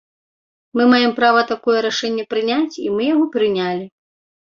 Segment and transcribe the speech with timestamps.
[0.77, 3.85] Мы маем права такое рашэнне прыняць, і мы яго прынялі.